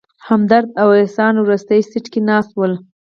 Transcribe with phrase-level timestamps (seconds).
[0.27, 2.73] همدرد او احسان وروستي سیټ کې ناست ول.